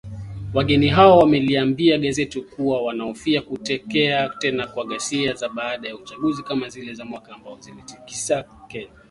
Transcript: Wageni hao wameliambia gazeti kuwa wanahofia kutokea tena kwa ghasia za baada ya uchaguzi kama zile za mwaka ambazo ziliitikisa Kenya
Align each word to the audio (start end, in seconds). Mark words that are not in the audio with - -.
Wageni 0.53 0.87
hao 0.87 1.17
wameliambia 1.17 1.97
gazeti 1.97 2.41
kuwa 2.41 2.81
wanahofia 2.81 3.41
kutokea 3.41 4.29
tena 4.29 4.67
kwa 4.67 4.85
ghasia 4.85 5.33
za 5.33 5.49
baada 5.49 5.87
ya 5.89 5.95
uchaguzi 5.95 6.43
kama 6.43 6.69
zile 6.69 6.93
za 6.93 7.05
mwaka 7.05 7.33
ambazo 7.35 7.57
ziliitikisa 7.61 8.45
Kenya 8.67 8.91